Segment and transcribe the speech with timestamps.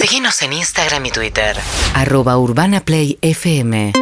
[0.00, 1.56] Síguenos en Instagram y Twitter.
[1.92, 3.92] Arroba Urbana Play FM.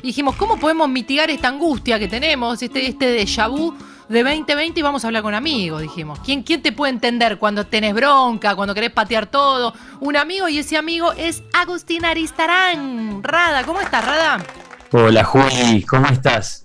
[0.00, 3.74] Dijimos, ¿cómo podemos mitigar esta angustia que tenemos, este, este déjà vu
[4.08, 5.82] de 2020 y vamos a hablar con amigos?
[5.82, 9.74] Dijimos, ¿Quién, ¿quién te puede entender cuando tenés bronca, cuando querés patear todo?
[9.98, 13.20] Un amigo y ese amigo es Agustín Aristarán.
[13.20, 14.44] Rada, ¿cómo estás, Rada?
[14.92, 16.63] Hola Juli, ¿cómo estás?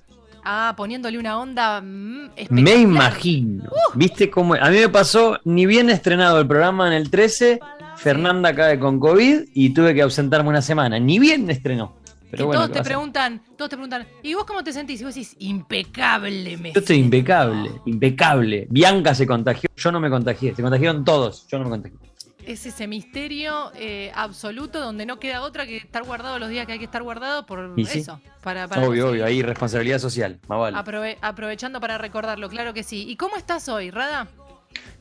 [0.51, 3.69] Ah, poniéndole una onda mm, Me imagino.
[3.93, 4.55] ¿Viste cómo?
[4.55, 7.59] A mí me pasó ni bien estrenado el programa en el 13,
[7.97, 10.97] Fernanda cae con COVID y tuve que ausentarme una semana.
[10.97, 11.97] Ni bien estrenó.
[12.31, 15.01] Pero bueno, todos ¿qué te preguntan, todos te preguntan, ¿y vos cómo te sentís?
[15.01, 17.15] Y vos decís, impecable me Yo estoy siento".
[17.17, 18.67] impecable, impecable.
[18.71, 20.55] Bianca se contagió, yo no me contagié.
[20.55, 22.08] Se contagiaron todos, yo no me contagié.
[22.45, 26.73] Es ese misterio eh, absoluto donde no queda otra que estar guardado los días que
[26.73, 27.99] hay que estar guardado por Y sí.
[27.99, 28.19] eso.
[28.41, 30.77] Para, para Obvio, conseguir- obvio, ahí responsabilidad social, más vale.
[30.77, 33.05] Aprove- aprovechando para recordarlo, claro que sí.
[33.09, 34.27] ¿Y cómo estás hoy, Rada?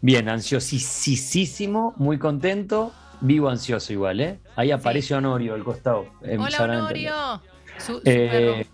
[0.01, 2.93] Bien, ansiosísimo, muy contento.
[3.20, 4.41] Vivo ansioso igual, ¿eh?
[4.55, 6.07] Ahí aparece Honorio al costado.
[6.23, 6.59] Eh, Hola.
[6.63, 7.43] Honorio.
[7.79, 8.66] Su- su Eh.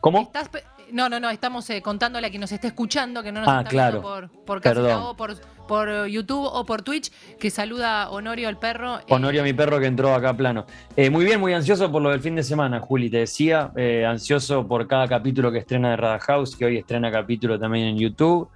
[0.00, 0.22] ¿Cómo?
[0.22, 0.50] ¿Estás
[0.90, 3.58] No, no, no, estamos eh, contándole a quien nos esté escuchando, que no nos Ah,
[3.58, 4.00] está claro.
[4.02, 4.60] viendo por, por.
[4.60, 5.36] Tago, por,
[5.68, 8.98] por YouTube o por Twitch, que saluda a Honorio el perro.
[8.98, 10.66] eh, Honorio, mi perro que entró acá plano.
[10.96, 13.08] Eh, muy bien, muy ansioso por lo del fin de semana, Juli.
[13.08, 17.10] Te decía, eh, ansioso por cada capítulo que estrena de Rada House, que hoy estrena
[17.10, 18.48] capítulo también en YouTube.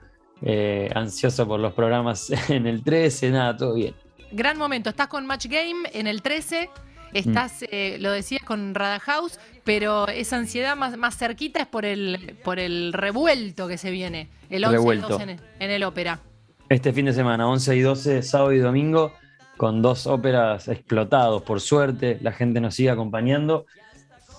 [0.95, 3.95] Ansioso por los programas en el 13, nada, todo bien.
[4.33, 4.91] Gran momento.
[4.91, 6.69] Estás con Match Game en el 13.
[7.15, 7.67] Estás, Mm.
[7.71, 12.37] eh, lo decías, con Rada House, pero esa ansiedad más, más cerquita es por el,
[12.45, 14.29] por el revuelto que se viene.
[14.51, 15.09] El 11 y el Revuelto.
[15.09, 16.21] 12 en, en el ópera.
[16.69, 19.13] Este fin de semana, 11 y 12, sábado y domingo,
[19.57, 22.19] con dos óperas explotados, por suerte.
[22.21, 23.67] La gente nos sigue acompañando.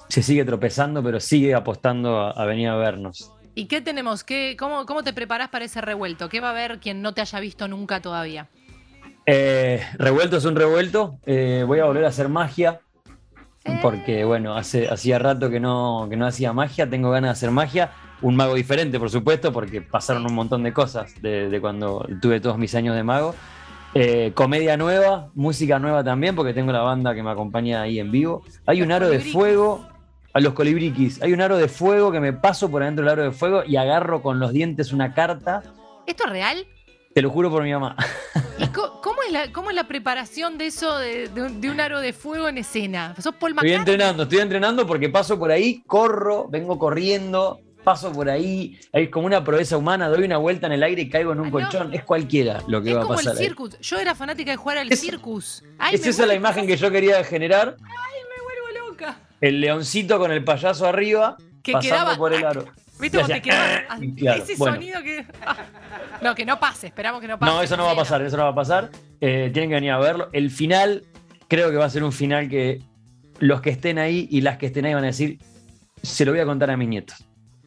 [0.09, 3.31] Se sigue tropezando, pero sigue apostando a, a venir a vernos.
[3.55, 4.23] ¿Y qué tenemos?
[4.23, 6.29] ¿Qué, cómo, ¿Cómo te preparás para ese revuelto?
[6.29, 8.47] ¿Qué va a haber quien no te haya visto nunca todavía?
[9.29, 11.19] Eh, revuelto es un revuelto.
[11.25, 12.79] Eh, voy a volver a hacer magia.
[13.81, 16.89] Porque, bueno, hace, hacía rato que no, que no hacía magia.
[16.89, 17.91] Tengo ganas de hacer magia.
[18.21, 22.39] Un mago diferente, por supuesto, porque pasaron un montón de cosas de, de cuando tuve
[22.39, 23.35] todos mis años de mago.
[23.93, 28.09] Eh, comedia nueva, música nueva también, porque tengo la banda que me acompaña ahí en
[28.09, 28.43] vivo.
[28.65, 29.85] Hay un aro de fuego.
[30.33, 31.19] A los colibriquis.
[31.23, 33.75] Hay un aro de fuego que me paso por adentro del aro de fuego y
[33.75, 35.63] agarro con los dientes una carta.
[36.05, 36.67] ¿Esto es real?
[37.15, 37.95] Te lo juro por mi mamá.
[38.67, 41.69] ¿Y co- cómo, es la, cómo es la preparación de eso, de, de un- de
[41.69, 43.15] un aro de fuego en escena?
[43.21, 48.29] ¿Sos Paul Estoy entrenando, estoy entrenando porque paso por ahí, corro, vengo corriendo, paso por
[48.29, 51.39] ahí, es como una proeza humana, doy una vuelta en el aire y caigo en
[51.39, 51.51] un Ah, no.
[51.53, 51.93] colchón.
[51.93, 53.39] Es cualquiera lo que Es va a como el pasar.
[53.39, 53.45] ahí.
[53.45, 53.79] circus.
[53.79, 55.63] Yo era fanática de jugar al Es- circus.
[55.79, 59.19] Ay, Es esa la imagen que yo quería generar, me vuelvo loca.
[59.39, 62.65] el leoncito con el payaso arriba, Que pasando quedaba- por el aro.
[62.99, 64.75] ¿Viste cómo te claro, Ese bueno.
[64.75, 65.25] sonido que.
[66.21, 67.51] No, que no pase, esperamos que no pase.
[67.51, 68.89] No, eso no va a pasar, eso no va a pasar.
[69.21, 70.29] Eh, tienen que venir a verlo.
[70.33, 71.03] El final,
[71.47, 72.81] creo que va a ser un final que
[73.39, 75.37] los que estén ahí y las que estén ahí van a decir,
[76.01, 77.23] se lo voy a contar a mis nietos.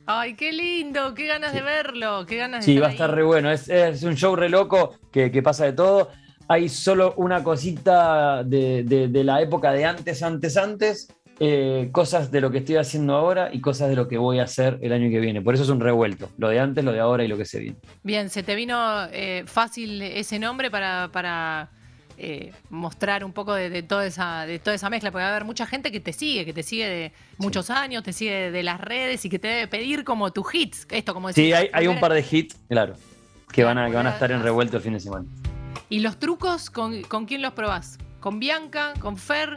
[0.07, 3.17] Ay, qué lindo, qué ganas de verlo, qué ganas de Sí, va a estar ahí.
[3.17, 3.53] re bueno.
[3.53, 6.11] Es, es un show re loco que, que pasa de todo.
[6.49, 11.07] Hay solo una cosita de, de- de la época de antes, antes, antes.
[11.43, 14.45] Eh, cosas de lo que estoy haciendo ahora y cosas de lo que voy a
[14.45, 15.41] hacer el año que viene.
[15.41, 16.29] Por eso es un revuelto.
[16.37, 17.77] Lo de antes, lo de ahora y lo que se viene.
[18.03, 21.71] Bien, se te vino eh, fácil ese nombre para, para
[22.19, 25.31] eh, mostrar un poco de, de toda esa, de toda esa mezcla, porque va a
[25.31, 28.63] haber mucha gente que te sigue, que te sigue de muchos años, te sigue de
[28.63, 30.87] las redes y que te debe pedir como tus hits.
[30.91, 32.97] Esto, como Sí, decís, hay, hay un par de hits, claro,
[33.51, 35.25] que van a, que van a estar en revuelto el fin de semana.
[35.89, 37.97] ¿Y los trucos con, con quién los probás?
[38.21, 38.93] ¿Con Bianca?
[39.01, 39.57] ¿Con Fer?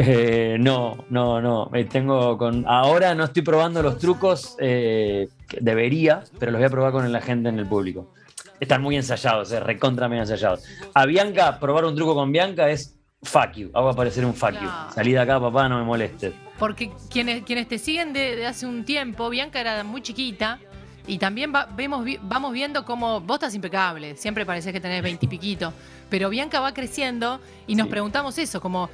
[0.00, 1.70] Eh, no, no, no.
[1.74, 2.64] eh, tengo con.
[2.68, 4.54] Ahora no estoy probando los trucos.
[4.60, 8.12] eh, que debería, pero los voy a probar con la gente en el público.
[8.60, 10.62] Están muy ensayados, eh, recontra muy ensayados.
[10.94, 13.70] A Bianca, probar un truco con Bianca es fuck you.
[13.72, 14.68] Hago aparecer un fuck you.
[14.94, 16.34] Salí de acá, papá, no me molestes.
[16.58, 20.58] Porque quienes, quienes te siguen de, de hace un tiempo, Bianca era muy chiquita
[21.06, 25.72] y también va- vemos, vamos viendo cómo vos estás impecable, siempre parecés que tenés veintipiquito,
[26.10, 27.90] pero Bianca va creciendo y nos Sí.
[27.92, 28.90] preguntamos eso, como,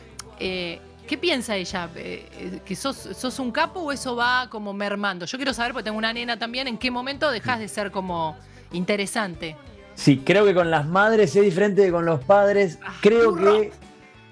[1.06, 1.88] ¿qué piensa ella?
[1.96, 5.26] Eh, eh, ¿Que sos, sos un capo o eso va como mermando?
[5.26, 8.36] Yo quiero saber, porque tengo una nena también, ¿en qué momento dejas de ser como
[8.72, 9.56] interesante?
[9.94, 12.78] Sí, creo que con las madres es diferente de con los padres.
[13.00, 13.60] Creo turro.
[13.60, 13.72] que.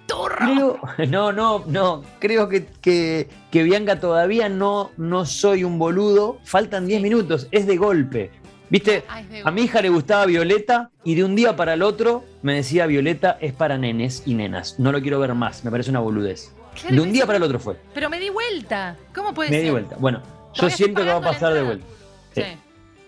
[0.07, 0.37] ¡Turro!
[0.37, 2.03] Creo, no, no, no.
[2.19, 6.39] Creo que, que, que Bianca todavía no, no soy un boludo.
[6.45, 7.47] Faltan 10 minutos.
[7.53, 8.31] Es de golpe.
[8.69, 9.05] ¿Viste?
[9.09, 12.55] Ah, A mi hija le gustaba Violeta y de un día para el otro me
[12.55, 14.81] decía Violeta es para nenes y nenas.
[14.81, 15.63] No lo quiero ver más.
[15.63, 16.53] Me parece una boludez.
[16.81, 17.77] Claro, De un me día para el otro fue.
[17.95, 18.97] Pero me di vuelta.
[19.15, 19.65] ¿Cómo puede Me ser?
[19.65, 19.97] di vuelta.
[19.99, 20.23] Bueno,
[20.55, 21.87] yo siento que va a pasar de vuelta.
[22.35, 22.43] Sí.
[22.43, 22.57] Sí.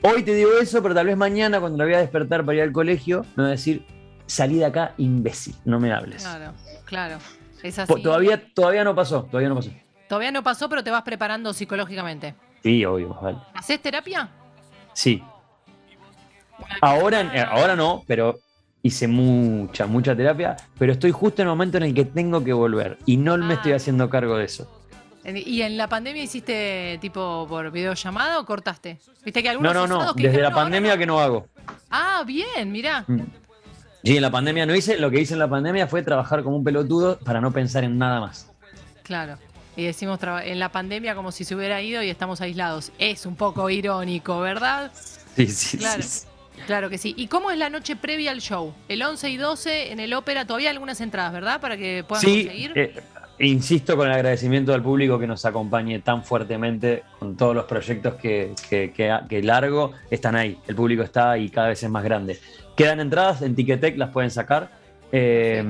[0.02, 2.62] Hoy te digo eso, pero tal vez mañana, cuando la voy a despertar para ir
[2.62, 3.86] al colegio, me va a decir,
[4.26, 6.22] salí de acá imbécil, no me hables.
[6.22, 6.52] Claro,
[6.84, 7.18] claro.
[7.62, 7.90] Es así.
[7.90, 9.70] Po- Todavía, todavía no pasó, todavía no pasó.
[10.06, 12.34] Todavía no pasó, pero te vas preparando psicológicamente.
[12.62, 13.38] Sí, obvio, vale.
[13.54, 14.28] ¿Haces terapia?
[14.92, 15.22] Sí.
[16.80, 18.38] Ahora, eh, ahora no, pero
[18.84, 22.52] hice mucha, mucha terapia, pero estoy justo en el momento en el que tengo que
[22.52, 23.56] volver y no me Ah.
[23.56, 24.70] estoy haciendo cargo de eso.
[25.24, 28.98] ¿Y en la pandemia hiciste tipo por videollamada o cortaste?
[29.24, 30.98] ¿Viste que No, algunos no, no, que desde la "No, pandemia no"?
[30.98, 31.46] que no hago.
[31.90, 33.04] Ah, bien, mirá.
[33.08, 33.20] Mm.
[34.04, 36.56] Sí, en la pandemia no hice, lo que hice en la pandemia fue trabajar como
[36.58, 38.50] un pelotudo para no pensar en nada más.
[39.02, 39.38] Claro.
[39.76, 42.92] Y decimos en la pandemia como si se hubiera ido y estamos aislados.
[42.98, 44.92] Es un poco irónico, ¿verdad?
[45.36, 46.02] Sí, sí, Claro.
[46.02, 46.26] sí.
[46.66, 47.14] Claro que sí.
[47.16, 48.74] ¿Y cómo es la noche previa al show?
[48.88, 51.60] El 11 y 12 en el ópera, todavía hay algunas entradas, ¿verdad?
[51.60, 52.72] Para que puedan Sí, conseguir.
[52.74, 52.94] eh,
[53.40, 58.14] insisto con el agradecimiento al público que nos acompañe tan fuertemente con todos los proyectos
[58.14, 60.58] que, que, que- que largo, están ahí.
[60.68, 62.38] El público está y cada vez es más grande.
[62.76, 64.70] Quedan entradas en Ticketek, las pueden sacar.
[65.12, 65.62] Eh,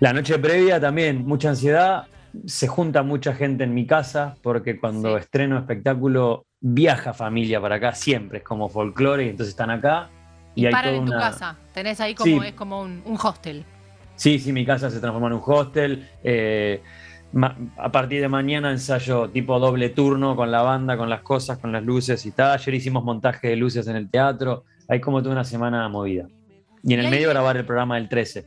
[0.00, 2.06] La noche previa también, mucha ansiedad.
[2.46, 5.22] Se junta mucha gente en mi casa porque cuando Sí.
[5.22, 10.10] estreno espectáculo viaja familia para acá, siempre es como folclore y entonces están acá.
[10.54, 11.56] y hay paran en tu una- casa.
[11.72, 12.48] Tenés ahí como, Sí.
[12.48, 13.64] es como un, un hostel.
[14.16, 16.08] Sí, sí, mi casa se transforma en un hostel.
[16.24, 16.82] eh,
[17.76, 21.70] a partir de mañana ensayo tipo doble turno con la banda, con las cosas, con
[21.72, 22.52] las luces y tal.
[22.58, 24.64] Ayer hicimos montaje de luces en el teatro.
[24.88, 26.26] Hay como toda una semana movida.
[26.82, 28.46] Y en Y el medio grabar el programa del 13.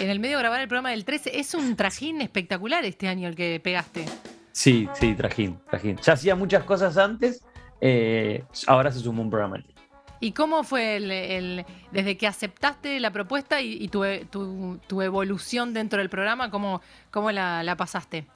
[0.00, 3.36] En el medio grabar el programa del 13 es un trajín espectacular este año el
[3.36, 4.04] que pegaste.
[4.52, 5.96] Sí, sí, trajín, trajín.
[5.98, 7.44] Ya hacía muchas cosas antes,
[7.80, 9.62] eh, ahora se sumó un programa.
[10.20, 15.00] ¿Y cómo fue el, el- desde que aceptaste la propuesta y, y tu, tu- tu
[15.02, 16.50] evolución dentro del programa?
[16.50, 18.26] ¿Cómo, cómo la, la pasaste?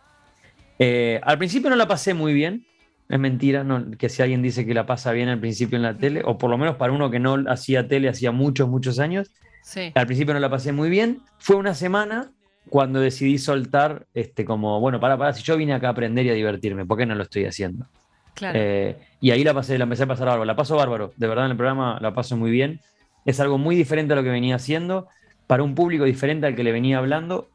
[0.79, 2.67] Eh, al principio no la pasé muy bien.
[3.09, 5.95] Es mentira no, que si alguien dice que la pasa bien al principio en la
[5.97, 9.31] tele, o por lo menos para uno que no hacía tele hacía muchos, muchos años,
[9.67, 9.93] Sí.
[9.95, 11.23] Al principio no la pasé muy bien.
[11.39, 12.31] Fue una semana
[12.75, 16.31] cuando decidí soltar, este, como, bueno, para, para, si yo vine acá a aprender y
[16.31, 17.87] a divertirme, ¿por qué no lo estoy haciendo?
[18.35, 18.59] Claro.
[18.61, 20.45] Eh, y ahí la pasé, la empecé a pasar bárbaro.
[20.45, 22.81] La paso bárbaro, de verdad en el programa la paso muy bien.
[23.27, 25.07] Es algo muy diferente a lo que venía haciendo,
[25.47, 27.49] para un público diferente al que le venía hablando.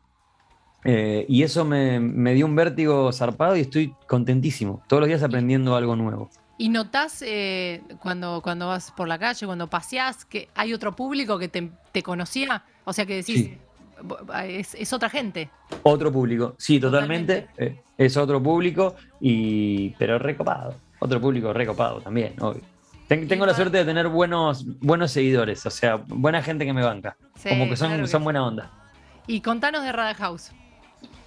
[0.86, 4.83] Eh, y eso me, me dio un vértigo zarpado y estoy contentísimo.
[4.88, 6.30] Todos los días aprendiendo algo nuevo.
[6.57, 11.38] ¿Y notás eh, cuando, cuando vas por la calle, cuando paseás, que hay otro público
[11.38, 12.63] que te, te conocía?
[12.86, 13.57] O sea, que decís, Sí.
[14.04, 15.50] "Bo- es, es otra gente.
[15.84, 17.42] Otro público, sí, totalmente.
[17.42, 17.80] Totalmente.
[17.80, 20.75] eh, es otro público, y, pero recopado.
[21.00, 22.62] Otro público recopado también, obvio.
[23.07, 26.84] Ten- tengo la suerte de tener buenos, buenos seguidores, o sea, buena gente que me
[26.84, 27.18] banca.
[27.36, 28.72] Sí, como que son, claro que son buena onda.
[29.28, 30.52] Y contanos de Rada House.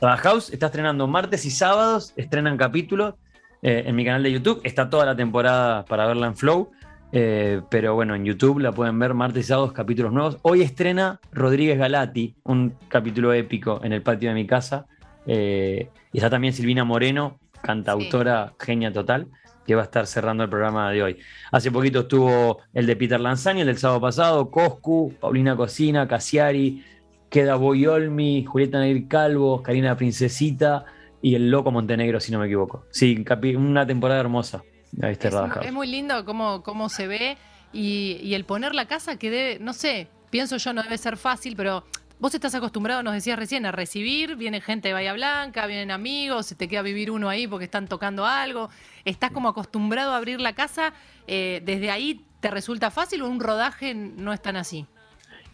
[0.01, 3.15] Rada House está estrenando martes y sábados, estrenan capítulos
[3.63, 4.61] eh, en mi canal de YouTube.
[4.65, 6.71] Está toda la temporada para verla en Flow.
[7.13, 10.39] Eh, pero bueno, en YouTube la pueden ver martes y sábados, capítulos nuevos.
[10.43, 14.87] Hoy estrena Rodríguez Galati, un capítulo épico en el patio de mi casa.
[15.27, 19.29] eh, y está también Silvina Moreno, cantautora genia total,
[19.67, 21.17] que va a estar cerrando el programa de hoy.
[21.53, 26.85] Hace poquito estuvo el de Peter Lanzani, el del sábado pasado, Coscu, Paulina Cocina, Casiari,
[27.31, 30.85] Queda Boyolmi, Julieta Neir Calvo, Karina Princesita
[31.23, 32.85] y el Loco Montenegro, si no me equivoco.
[32.91, 33.25] Sí,
[33.57, 34.63] una temporada hermosa.
[35.01, 37.39] Ahí está Es, muy lindo cómo, cómo se ve
[37.73, 41.17] y, y el poner la casa que debe, no sé, pienso yo no debe ser
[41.17, 41.85] fácil, pero
[42.19, 46.47] vos estás acostumbrado, nos decías recién, a recibir, viene gente de Bahía Blanca, vienen amigos,
[46.47, 48.71] se te queda vivir uno ahí porque están tocando algo,
[49.05, 50.93] estás como acostumbrado a abrir la casa,
[51.27, 54.87] eh, desde ahí te resulta fácil o un rodaje no es tan así.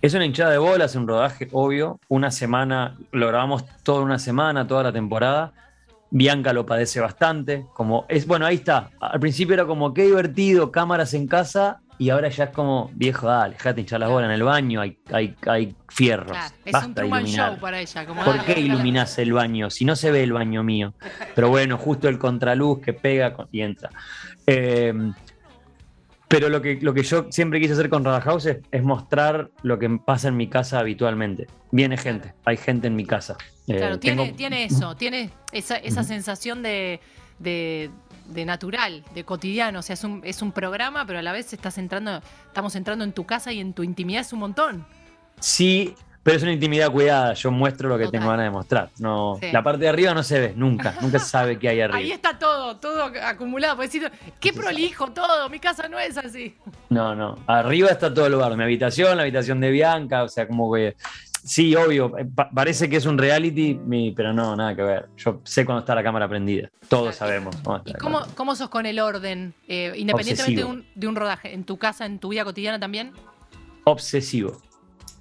[0.00, 1.98] Es una hinchada de bolas, un rodaje, obvio.
[2.08, 5.52] Una semana, lo grabamos toda una semana, toda la temporada.
[6.10, 7.66] Bianca lo padece bastante.
[7.74, 8.90] Como es, bueno, ahí está.
[9.00, 13.26] Al principio era como qué divertido, cámaras en casa, y ahora ya es como, viejo,
[13.26, 16.30] dale, dejate hinchar las bolas en el baño, hay, hay, hay fierros.
[16.30, 17.50] Claro, es Basta un Truman iluminar.
[17.50, 18.06] Show para ella.
[18.06, 18.66] Como, ¿Por dale, qué dale.
[18.66, 19.68] iluminás el baño?
[19.68, 20.94] Si no se ve el baño mío.
[21.34, 23.90] Pero bueno, justo el contraluz que pega y entra.
[24.46, 24.94] Eh,
[26.28, 29.50] pero lo que, lo que yo siempre quise hacer con Rada House es, es mostrar
[29.62, 31.46] lo que pasa en mi casa habitualmente.
[31.70, 33.36] Viene gente, hay gente en mi casa.
[33.66, 37.00] Eh, Claro, tiene, tengo- tiene eso, tiene esa, esa sensación de,
[37.38, 37.90] de-
[38.26, 39.78] de natural, de cotidiano.
[39.78, 43.04] O sea, es un, es un programa, pero a la vez estás entrando, estamos entrando
[43.04, 44.86] en tu casa y en tu intimidad es un montón.
[45.40, 45.94] Sí,
[46.28, 47.32] pero es una intimidad cuidada.
[47.32, 48.20] Yo muestro lo que Total.
[48.20, 48.90] tengo ganas de mostrar.
[48.98, 49.46] No, Sí.
[49.50, 50.94] La parte de arriba no se ve, nunca.
[51.00, 51.98] Nunca se sabe qué hay arriba.
[51.98, 53.76] Ahí está todo, todo acumulado.
[53.76, 56.54] Puedes decir, qué prolijo todo, mi casa no es así.
[56.90, 57.36] No, no.
[57.46, 58.54] Arriba está todo el lugar.
[58.58, 60.96] Mi habitación, la habitación de Bianca, o sea, como que.
[61.44, 62.18] Sí, obvio.
[62.18, 63.80] eh, pa- parece que es un reality,
[64.14, 65.06] pero no, nada que ver.
[65.16, 66.68] Yo sé cuando está la cámara prendida.
[66.88, 67.56] Todos sabemos.
[67.64, 69.54] cuando está ¿Y la cómo, sos con el orden?
[69.66, 70.68] Eh, independientemente de Obsesivo.
[70.70, 73.12] un, de un rodaje, en tu casa, en tu vida cotidiana también.
[73.84, 74.60] Obsesivo.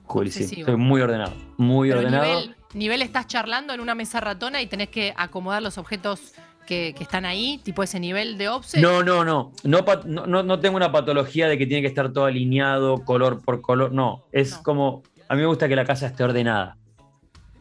[0.07, 0.63] Juli, sí.
[0.63, 1.33] Soy muy ordenado.
[1.57, 2.23] Muy Pero ordenado.
[2.25, 6.33] nivel, nivel estás charlando en una mesa ratona y tenés que acomodar los objetos
[6.65, 8.81] que, que están ahí, tipo ese nivel de obse.
[8.81, 9.51] No, no, no.
[9.63, 13.41] No, no, no- no tengo una patología de que tiene que estar todo alineado, color
[13.43, 13.91] por color.
[13.93, 14.63] No, es No.
[14.63, 15.03] como.
[15.29, 16.77] A mí me gusta que la casa esté ordenada.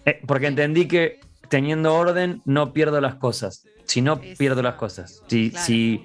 [0.04, 3.64] Eh, porque entendí que teniendo orden no pierdo las cosas.
[3.84, 5.22] Si no, Es- pierdo las cosas.
[5.28, 5.64] Si, Claro.
[5.66, 6.04] si,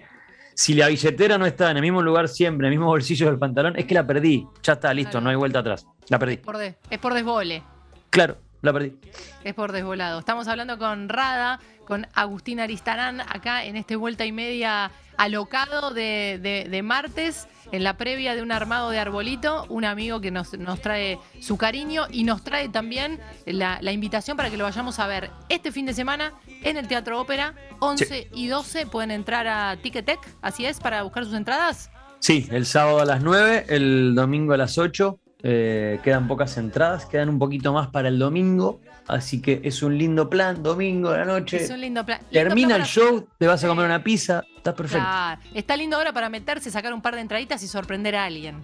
[0.55, 3.39] si la billetera no está en el mismo lugar siempre, en el mismo bolsillo del
[3.39, 4.45] pantalón, es que la perdí.
[4.63, 5.23] Ya está, listo, Claro.
[5.23, 5.85] no hay vuelta atrás.
[6.09, 6.37] La perdí.
[6.37, 7.63] Por de- es por desbole.
[8.09, 8.95] Claro, la perdí.
[9.43, 10.19] Es por desvolado.
[10.19, 16.39] Estamos hablando con Rada, con Agustín Aristarán, acá en este vuelta y media alocado de,
[16.41, 20.57] de- de martes, en la previa de un armado de arbolito, un amigo que nos,
[20.57, 24.99] nos trae su cariño y nos trae también la, la invitación para que lo vayamos
[24.99, 28.87] a ver este fin de semana en el Teatro Ópera, 11 y 12.
[28.87, 31.89] Pueden entrar a Ticketek, así es, para buscar sus entradas.
[32.19, 35.17] Sí, el sábado a las 9, el domingo a las 8.
[35.43, 38.79] Eh, quedan pocas entradas, quedan un poquito más para el domingo.
[39.07, 41.57] Así que es un lindo plan, domingo a la noche.
[41.63, 42.19] Es un lindo plan.
[42.19, 45.03] Lindo Termina plan el show, te vas a comer una pizza, está perfecto.
[45.05, 45.41] Claro.
[45.53, 48.61] Está lindo ahora para meterse, sacar un par de entraditas y sorprender a alguien.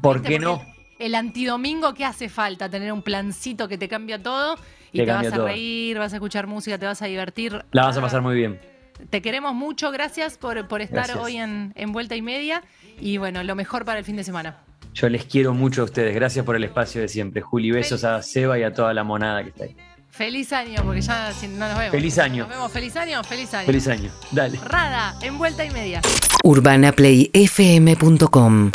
[0.00, 0.62] ¿Por qué no?
[0.98, 2.68] El, el antidomingo, ¿qué hace falta?
[2.70, 4.56] Tener un plancito que te cambia todo
[4.92, 5.46] y Te te, vas a todo.
[5.46, 7.64] reír, vas a escuchar música, te vas a divertir.
[7.72, 8.58] La vas a Ah, pasar muy bien.
[9.10, 11.18] Te queremos mucho, gracias por, por estar Gracias.
[11.24, 12.62] hoy en, en Vuelta y Media
[13.00, 14.58] y bueno, lo mejor para el fin de semana.
[14.94, 16.14] Yo les quiero mucho a ustedes.
[16.14, 17.42] Gracias por el espacio de siempre.
[17.42, 19.76] Juli, besos a Seba y a toda la monada que está ahí.
[20.10, 21.92] Feliz año, porque ya si no nos vemos.
[21.92, 22.42] Feliz año.
[22.44, 23.66] Nos vemos, feliz año, feliz año.
[23.66, 24.10] Feliz año.
[24.32, 24.58] Dale.
[24.64, 26.02] Rada, en Vuelta y Media.
[26.42, 28.70] UrbanaPlayFM.com